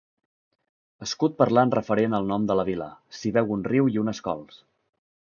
Escut 1.05 1.35
parlant 1.41 1.73
referent 1.75 2.15
al 2.19 2.31
nom 2.31 2.47
de 2.53 2.55
la 2.61 2.65
vila: 2.71 2.87
s'hi 3.19 3.33
veu 3.37 3.55
un 3.59 3.67
riu 3.73 3.93
i 3.97 4.01
unes 4.05 4.23
cols. 4.31 4.59